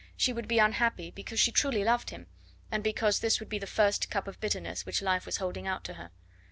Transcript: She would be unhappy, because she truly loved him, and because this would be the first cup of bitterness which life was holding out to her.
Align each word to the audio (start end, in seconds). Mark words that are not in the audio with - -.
She 0.17 0.33
would 0.33 0.47
be 0.47 0.57
unhappy, 0.57 1.11
because 1.11 1.39
she 1.39 1.51
truly 1.51 1.83
loved 1.83 2.09
him, 2.09 2.25
and 2.71 2.83
because 2.83 3.19
this 3.19 3.39
would 3.39 3.49
be 3.49 3.59
the 3.59 3.67
first 3.67 4.09
cup 4.09 4.27
of 4.27 4.39
bitterness 4.39 4.83
which 4.83 4.99
life 5.03 5.27
was 5.27 5.37
holding 5.37 5.67
out 5.67 5.83
to 5.83 5.93
her. 5.93 6.09